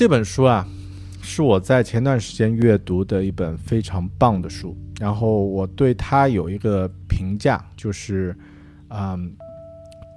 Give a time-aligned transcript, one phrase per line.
[0.00, 0.66] 这本书啊，
[1.20, 4.74] 是我在前段时间阅读的一本非常棒的书。
[4.98, 8.34] 然后我对它有一个评价，就是，
[8.88, 9.30] 嗯，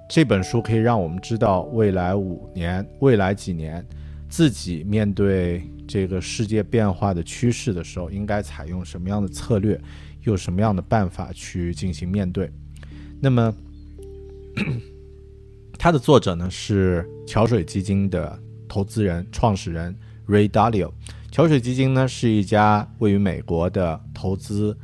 [0.08, 3.86] 这本书可以让我们知道未来五年、未来几年
[4.26, 9.78] 自己面对这个世界变化的趋势的时候，应该采用什么样的策略，
[10.22, 12.50] 用什么样的办法去进行面对。
[13.20, 13.54] 那么，
[15.78, 18.40] 它的作者呢是桥水基金的。
[18.74, 19.94] 投资人、创始人
[20.26, 20.90] Ray Dalio，
[21.30, 24.76] 桥水基金呢是一家位于美国的投资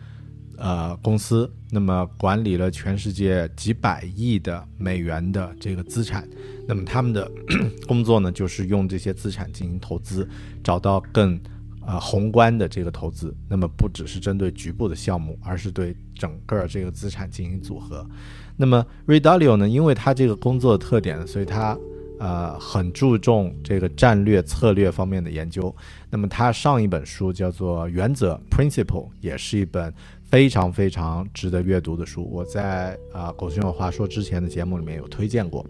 [0.57, 6.25] 呃公司，那么管理了全世界几百亿的美元的这个资产。
[6.69, 7.29] 那么他们的
[7.89, 10.29] 工作呢，就是用这些资产进行投资，
[10.63, 11.37] 找到更
[11.85, 13.35] 呃宏观的这个投资。
[13.49, 18.09] 那么不只是针对局部的项目，而是对整个这个资产进行组合。
[18.57, 21.77] 那么 Ray Dalio 呢，因为他这个工作的特点，所以他。
[22.21, 25.75] 呃，很注重这个战略策略方面的研究。
[26.11, 29.93] 那么他上一本书叫做《原则》（Principle），也是一本
[30.27, 32.29] 非常非常值得阅读的书。
[32.31, 35.65] 我在啊《狗熊有话说》之前的节目里面有推荐过。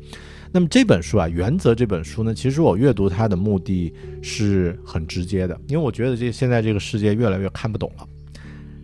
[0.50, 8.05] 那么这本书啊，《原则》这本书呢，其实我阅读它的目的是很直接的，因为我觉得这现在这个世界越来越看不懂了。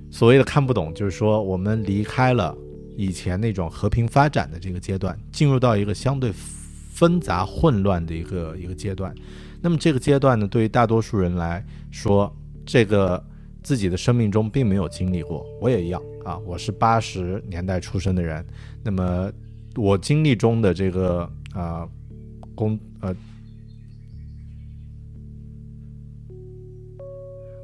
[0.09, 2.57] 所谓的看不懂，就是说我们离开了
[2.97, 6.33] 以前那种和平发展的这个阶段，进入到一个相对。
[6.97, 9.15] 纷杂混乱的一个一个阶段，
[9.61, 13.23] 那么这个阶段呢，对于大多数人来说，这个
[13.63, 15.45] 自己的生命中并没有经历过。
[15.61, 18.43] 我也一样啊，我是八十年代出生的人，
[18.83, 19.31] 那么
[19.75, 21.87] 我经历中的这个啊
[22.55, 23.15] 工呃，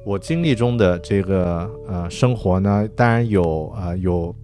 [0.05, 4.37] 我经历中的这个呃生活呢，当然有啊有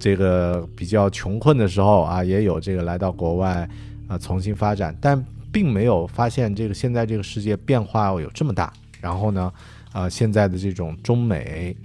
[0.00, 3.70] 这个比较穷困的时候啊，也有这个来到国外。
[4.08, 8.72] 啊，重新发展，但并没有发现这个现在这个世界变化有这么大。
[9.00, 9.52] 然后呢，
[9.92, 11.76] 啊，现在的这种中美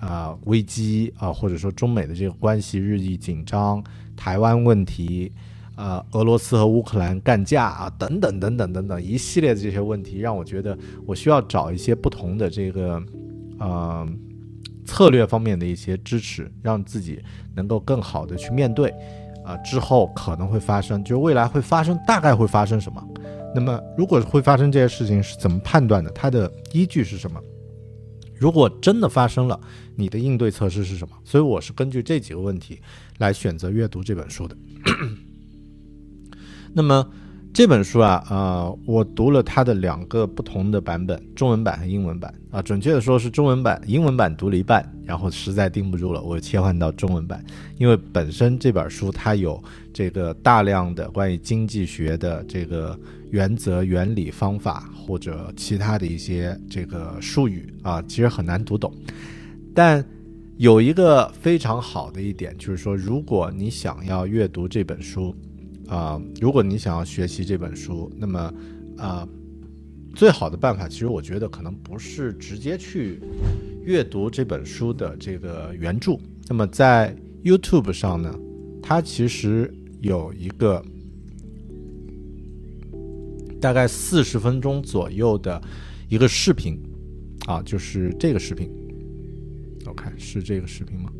[0.00, 3.84] 啊危机啊，或者说中美的这个关系日益紧张，
[4.16, 5.30] 台湾问题，
[5.74, 13.02] 啊，俄罗斯和乌克兰干架啊，等等等等等等一系列的这些问题，让我觉得我需要找一些不同的这个
[13.58, 14.08] 呃
[14.86, 17.20] 策略方面的一些支持，让自己
[17.54, 18.94] 能够更好的去面对。
[19.46, 23.02] 啊，之后可能会发生，就未来会发生，大概会发生什么？
[23.54, 26.10] 那么，如果会发生这些事情，是怎么判断的？
[26.10, 27.40] 它的依据是什么？
[28.34, 29.58] 如果真的发生了，
[29.94, 31.16] 你的应对措施是什么？
[31.24, 32.80] 所以，我是根据这几个问题
[33.18, 34.56] 来选择阅读这本书的。
[36.74, 37.08] 那么。
[37.56, 42.60] 这本书啊，呃，我读了它的两个不同的版本，中文版和英文版啊。
[42.60, 47.42] 准确的说是中文版，英文版读了一半，然后实在盯不住了，我切换到中文版。
[47.78, 49.58] 因为本身这本书它有
[49.90, 52.94] 这个大量的关于经济学的这个
[53.30, 58.92] 原则、原理、方法或者其他的一些这个术语啊，其实很难读懂。
[59.74, 60.04] 但
[60.58, 65.34] 有一个非常好的一点，就是说，如果你想要阅读这本书。
[65.88, 68.54] 啊，如果你想要学习这本书，那么，
[68.96, 69.28] 啊，
[70.14, 73.20] 最好的办法，其实我觉得可能不是直接去
[73.84, 76.18] 阅读这本书的这个原著。
[76.48, 78.34] 那么在 YouTube 上呢，
[78.82, 80.84] 它其实有一个
[83.60, 85.62] 大概四十分钟左右的
[86.08, 86.80] 一个视频，
[87.46, 88.68] 啊，就是这个视频。
[89.86, 91.12] 我看是这个视频吗？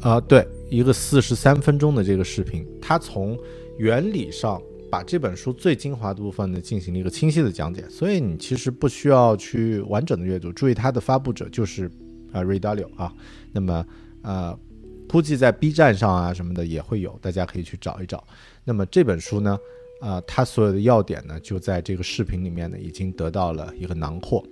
[0.00, 0.46] 啊，对。
[0.74, 3.38] 一个四十三分钟的这个视频，它从
[3.78, 10.52] 原理上把这本书最精华的部分呢进行了一个清晰的讲解，所以你其实不需要去完整的阅读。
[10.52, 11.86] 注意，它的发布者就是
[12.32, 13.12] 啊 r a d a l i o 啊，
[13.52, 13.86] 那么
[14.22, 14.58] 呃，
[15.08, 18.24] 估计在 B 站上啊什么的也会有，大家可以去找一找。
[18.64, 19.56] 那么这本书呢，
[20.00, 24.44] 啊，它所有的要点呢就在这个视频里面呢已经得到了一个囊括。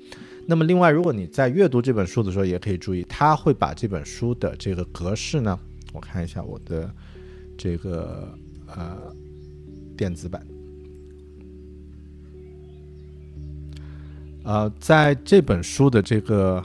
[0.46, 5.58] 那么另外，如果你在阅读这本书的时候，也可以注意，它会把这本书的这个格式呢。
[5.92, 6.90] 我看一下我的
[7.56, 8.36] 这个
[8.66, 9.14] 呃
[9.96, 10.44] 电子版，
[14.42, 16.64] 呃，在这本书的这个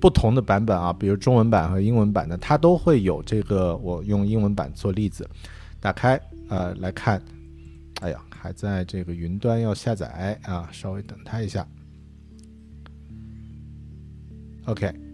[0.00, 3.76] 不同的版本啊，比如中文版和英文版的，它都会有这个。
[3.76, 5.28] 我用英文版做例子，
[5.80, 7.22] 打开呃来看，
[8.00, 11.66] 哎呀，还在这个云端要下载啊，稍微等它一下。
[14.66, 15.05] OK。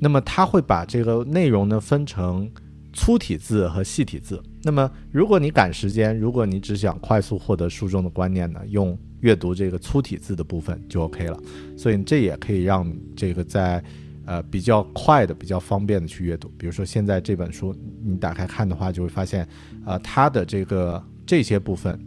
[0.00, 2.50] 那么它会把这个内容呢分成
[2.92, 4.42] 粗体字和细体字。
[4.62, 11.38] 那么如果你赶时间，如果你只想快速获得书中的观念呢，用阅读这个粗体字的部分就 OK 了。
[11.76, 13.82] 所以这也可以让这个在
[14.26, 16.50] 呃比较快的、比较方便的去阅读。
[16.58, 19.46] 比如说现在这本书你打开看的话，就会发现，
[19.86, 21.98] 呃，它的这个这些部分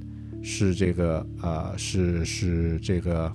[0.41, 3.31] 是这个呃是是这个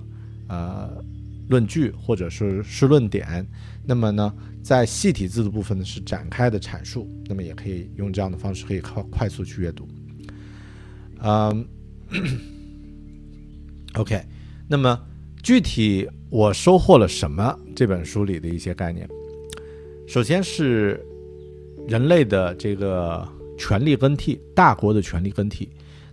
[0.47, 1.03] 呃
[1.49, 3.45] 论据或者是是论点，
[3.83, 9.87] 那么呢，在细体字的部分呢是展开的阐述，那么也可以用这样的方式可以快快速去阅读。
[11.21, 11.67] 嗯，
[13.97, 14.23] OK，
[14.67, 14.97] 那么
[15.41, 17.59] 具体我收获了什么？
[17.75, 19.09] 这本书里的一些概念，
[20.07, 21.03] 首先是
[21.87, 25.67] 人类的这个权力更替，大国的权力更替。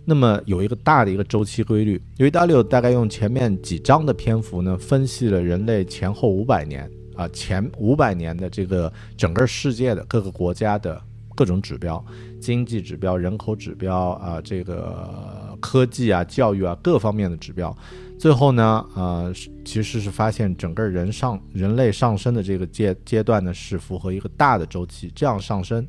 [0.09, 11.01] 那么有一个大的一个周期规律，因为 W 大概用前面几章的篇幅呢，分析了人类前后五百年啊，前五百年的这个整个世界的各个国家的
[11.35, 12.01] 各种指标，
[12.39, 17.77] 经济指标、人口指标啊，这个科技啊、教育啊各方面的指标，
[18.17, 19.33] 最后呢，呃，
[19.65, 25.85] 其实是发现整个人上人类上升的这个阶阶段呢，是符合一个大的周期这样上升，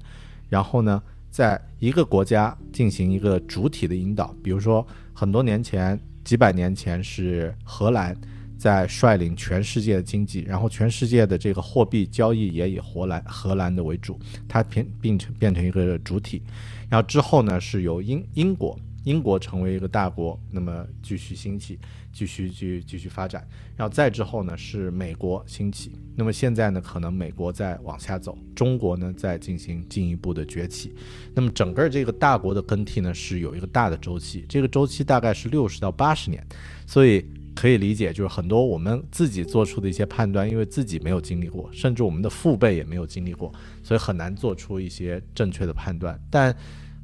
[0.49, 1.01] 然后呢。
[1.31, 8.17] 在一个国家进行一个主体的引导，比如说很多年前、几百年前是荷兰
[8.57, 16.43] 在率领全世界的经济，然后全世界的这个货币交易也以荷兰荷兰的为主，它变变成变成一个主体，
[16.89, 18.79] 然后之后呢是由英英国。
[19.09, 21.79] 英国成为一个大国，那么继续兴起，
[22.13, 30.95] 继续继继续发展，然后再之后呢是美国兴起，那么现在呢可能美国在往下走，中国呢在进行进一步的崛起，
[31.35, 36.47] 那么整个这个大国的更替呢是有一个大的周期，这个周期大概是六十到八十年，
[36.87, 37.25] 所以
[37.55, 43.51] 可以理解就是很多我们自己做出的一些判断，因为自己没有经历过，甚至我们的父辈也没有经历过，
[43.83, 46.55] 所以很难做出一些正确的判断，但。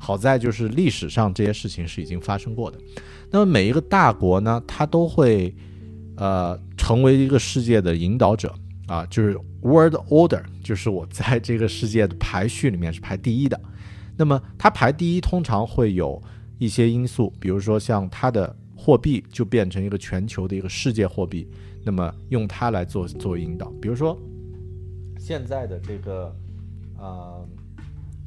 [0.05, 2.79] 好在就是历史上这些事情是已经发生过的，
[3.31, 5.55] 那么每一个大国呢，它都会，
[6.17, 8.55] 呃，成为一个世界的引导者
[8.87, 13.59] 啊，就是 world order，就是我在这个世界的排序里面是排第一的。
[14.15, 16.23] 那么它排第一，通常会有
[16.59, 21.49] 一些因素，比如说像它的货币就变成一个全球的一个世界货币，
[21.83, 24.21] 那么用它来做作为引导，比如说
[25.19, 26.37] 现在的这个，
[26.99, 27.44] 呃。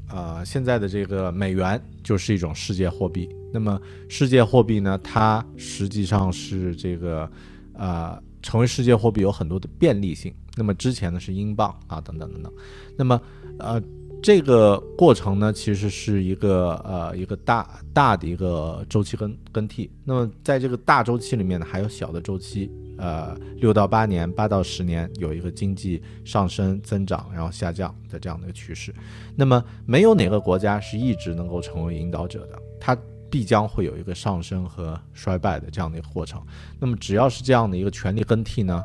[0.09, 3.29] 呃，现在的这个美元就是一种世界货币。
[3.53, 7.29] 那么世界货币呢，它实际上是这个，
[7.73, 10.33] 呃，成为世界货币有很多的便利性。
[10.55, 12.51] 那么之前呢是英镑啊，等等等等。
[12.97, 13.21] 那么
[13.59, 13.81] 呃，
[14.21, 19.91] 这个过程呢，其实是一个呃一个大大的一个周期更更替。
[20.03, 22.71] 那么在这个大周期里面呢，还有小的周期。
[22.97, 28.93] 呃，六到八年，八到十年有一个经济上升、增长，然后下降的这样的一个趋势。
[29.35, 32.97] 那么，没有哪个国家是一直能够成为引导者的，它
[33.29, 36.41] 必将会有一个上升和衰败的这样的一个过程。
[36.79, 38.81] 那么，只要是这样的一个权力更替呢，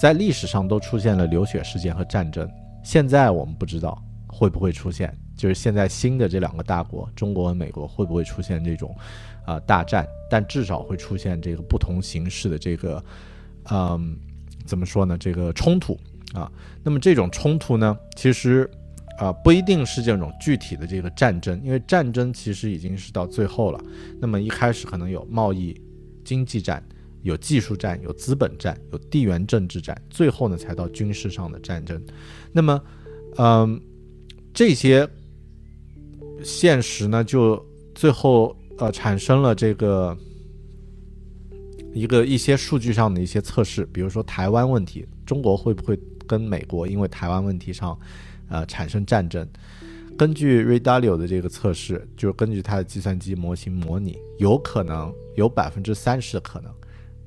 [0.00, 2.48] 在历史上都出现了流血事件和战争。
[2.84, 8.94] 现在我们不知道会不会出现，就是现在新的这两个大国，中国和美国会不会出现这种
[9.44, 10.06] 啊大战？
[10.30, 13.02] 但至少会出现这个不同形式的这个。
[13.70, 14.16] 嗯，
[14.64, 15.16] 怎么说呢？
[15.18, 15.98] 这个冲突
[16.32, 16.50] 啊，
[16.82, 18.68] 那么这种冲突呢，其实
[19.18, 23.80] 啊不一定是这种具体的这个战争，因为战争其实已经是到最后了。
[24.20, 25.74] 那么一开始可能有贸易、
[26.24, 26.82] 经济战，
[27.22, 32.00] 有技术战，有资本战，有地缘政治战，最后呢才到军事上的战争。
[32.52, 32.80] 那么，
[33.38, 33.80] 嗯，
[34.54, 35.08] 这些
[36.44, 37.64] 现实呢，就
[37.94, 40.16] 最后呃产生了这个。
[41.96, 47.98] 一个一些数据上的一些测试，比如说台湾问题，中国会不会跟美国因为台湾问题上，
[48.50, 49.48] 呃产生战争？
[50.18, 56.70] 根据 Redalio 的这个测试，就是根据它的计算机模型模拟，有可能有百分之三十的可能。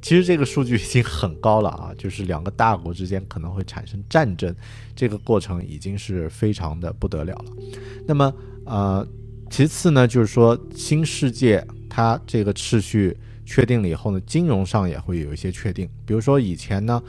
[0.03, 4.55] 其实这个数据已经很高了啊，就是两个大国之间可能会产生战争，
[4.95, 7.45] 这个过程已经是非常的不得了了。
[8.05, 8.31] 那么
[8.65, 9.07] 呃，
[9.49, 13.17] 其次呢，就是说新世界它这个秩序。
[13.49, 15.89] 确定了以后呢，金融上也会有一些确定。
[16.05, 17.01] 比如说以前呢，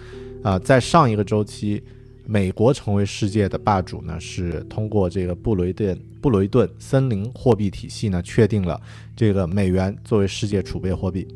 [0.43, 1.83] 啊，在上一个周期，
[2.25, 8.81] 美国成为世界的霸主呢，是通过这个布雷顿布雷顿森林货币体系呢，确定了
[9.15, 11.29] 这个美元作为世界储备货币。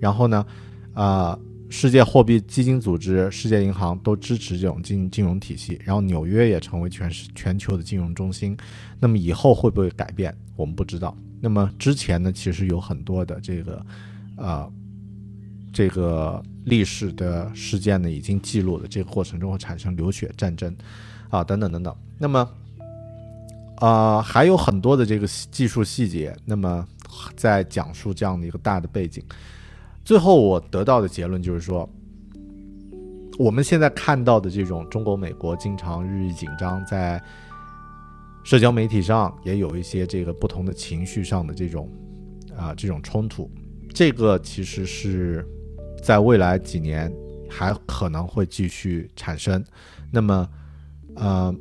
[0.00, 0.44] 然后呢，
[0.92, 1.38] 啊，
[1.68, 5.78] 世界货币基金组织、世界银行都支持这种金金融体系。
[5.84, 8.56] 然后纽约也成为全全球的金融中心。
[8.98, 11.16] 那么以后会不会改变，我们不知道。
[11.40, 13.86] 那么之前呢，其实有很多的这个。
[14.38, 14.70] 啊，
[15.72, 20.74] 这个历史的事件呢，已经记录了这个过程中会产生流血战争，
[21.28, 21.94] 啊，等等等等。
[22.18, 22.48] 那么，
[23.76, 26.36] 啊，还有很多的这个技术细节。
[26.44, 26.86] 那么，
[27.36, 29.22] 在讲述这样的一个大的背景，
[30.04, 31.88] 最后我得到的结论就是说，
[33.38, 37.22] 我们现在看到的这种中国、美国经常日益紧张，在
[38.44, 41.90] 社交媒体上也有一些这个不同的情绪上的这种
[42.56, 43.50] 啊这种冲突。
[43.98, 45.44] 这个其实是
[46.00, 47.12] 在未来几年
[47.50, 49.60] 还可能会继续产生。
[50.12, 50.48] 那么，
[51.16, 51.52] 呃，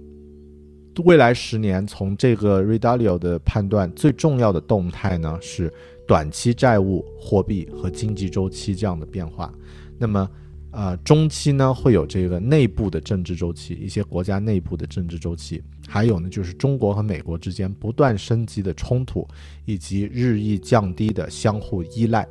[1.03, 5.73] 未来十年从这个 Redalio 的判断，最重要的动态呢是
[6.07, 9.51] 短期债务、货币和经济周期这样的变化。
[9.97, 10.29] 那么，
[10.69, 19.27] 呃，中期呢会有这个内部的政治周期，一些国家内部的政治周期，还有呢就是中国和美国之间不断升级的冲突，
[19.65, 22.27] 以及日益降低的相互依赖，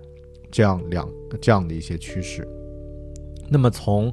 [0.51, 1.09] 这样两
[1.41, 2.47] 这样的一些趋势。
[3.49, 4.13] 那么从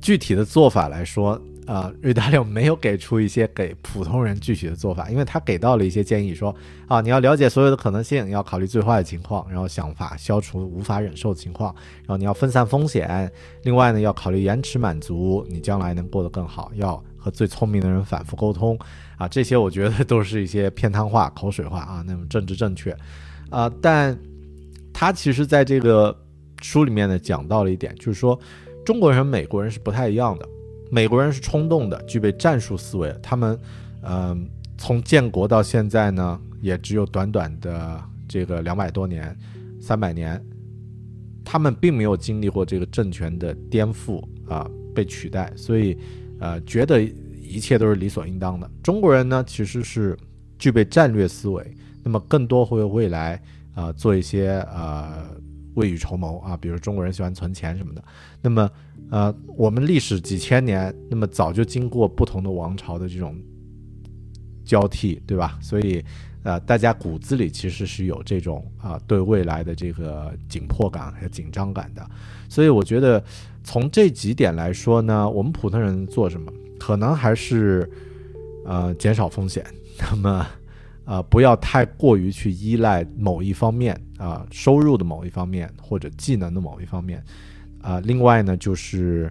[0.00, 6.54] 具体的做法来说，啊，瑞达利欧没有给出一些给普通人具体的做法，因为他给到了一些建议，说
[6.88, 13.30] 啊，你要了解所有的可能性，要考虑最坏的情况，然后想法消除无法忍受的情况，然后你要分散风险，
[13.62, 18.76] 另外呢，要考虑延迟满足，你将来能过得更好，要和最聪明的人反复沟通，
[19.16, 22.96] 啊，这些我觉得都是一些片汤话、口水话啊，那种政治正确，
[23.50, 24.18] 啊，但
[24.92, 26.16] 他其实在这个
[26.62, 28.36] 书里面呢讲到了一点，就是说。
[28.82, 30.48] 中国人、美国人是不太一样的。
[30.90, 33.14] 美国人是冲动的，具备战术思维。
[33.22, 33.56] 他们，
[34.02, 34.48] 嗯，
[34.78, 39.36] 从建国到现在呢，也只有短短的这个两百多年、
[39.80, 40.42] 三百年，
[41.44, 45.96] 他们并没有经历过这个政权的颠覆啊，被取代，所以，
[46.40, 47.00] 呃，觉得
[47.40, 48.68] 一切都是理所应当的。
[48.82, 50.18] 中国人呢，其实是
[50.58, 53.40] 具备战略思维，那么更多会为未来
[53.74, 55.38] 啊做一些呃。
[55.74, 58.02] 未雨绸缪啊，比如中国人喜欢存钱什么的。
[58.42, 58.68] 那么，
[59.08, 63.40] 呃，我们历史几千年，那么早就经过不同的王朝的这种
[64.64, 65.56] 交替，对吧？
[65.62, 66.04] 所以，
[66.42, 72.04] 呃，大家骨子里其实是有这种啊对未来的这个紧迫感和紧张感的。
[72.48, 73.22] 所以，我觉得
[73.62, 77.90] 从这几点来说呢，我们普通人做什么，可能还是
[78.64, 79.64] 呃减少风险。
[79.98, 80.46] 那么。
[81.06, 87.20] 啊，不要太过于去依赖某一方面啊，收入的某一方面或者技能的某一方面，
[87.82, 89.28] 啊，另外呢就是，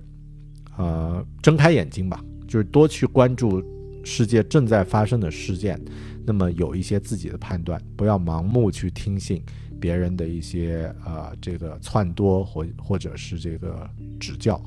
[0.77, 3.63] 呃，睁开眼睛吧，就是多去关注
[4.03, 5.79] 世界正在发生的事件，
[6.25, 9.41] 那么有一些自己的判断，不要盲目去听信
[9.79, 14.61] 别人的一些呃这个撺掇或或者是这个指教，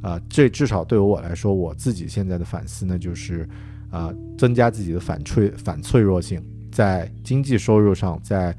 [0.00, 3.48] 啊，这至少对于我来说，我自己现在的反思呢就是。
[3.88, 8.54] 啊，增加自己的反脆反脆弱性，在经济收入上，在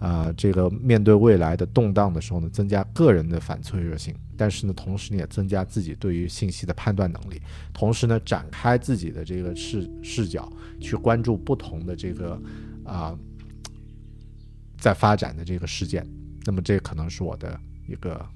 [0.00, 7.40] 啊这个面对未来的动荡的时候呢，增加个人的反脆弱性，但是呢，同时呢也增加自己对于信息的判断能力，
[7.72, 12.38] 同时呢展开自己的这个视视角，去关注不同的这个
[12.84, 13.16] 啊
[14.82, 16.04] 在发展的这个事件，
[16.44, 18.26] 那么这可能是我的一个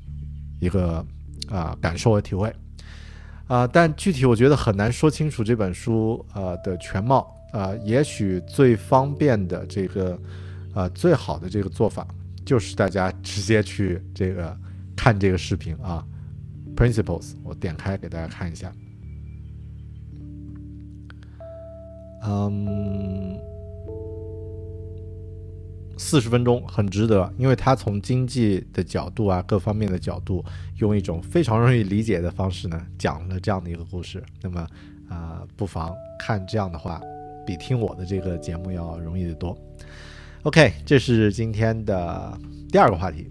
[0.60, 1.04] 一个
[1.50, 2.54] 啊感受和体会。
[3.48, 7.74] 啊，但具体我觉得很难说清楚这本书呃的全貌啊。
[7.84, 10.16] 也许最方便的这个，
[10.72, 12.06] 呃，最好的这个做法，
[12.44, 14.56] 就是大家直接去这个
[14.96, 16.06] 看这个视频啊。
[16.76, 18.72] Principles，我点开给大家看一下。
[22.22, 23.55] 嗯。
[25.96, 30.44] 四十分钟很值得，因为他从经济的角度啊，各方面的角度，
[30.78, 34.22] 用一种非常容易理解的方式呢，讲了这样的一个故事。
[34.42, 34.66] 那么，
[35.08, 37.00] 啊，不妨看这样的话，
[37.46, 39.56] 比听我的这个节目要容易得多。
[40.42, 42.38] OK，这是今天的
[42.70, 43.30] 第二个话题。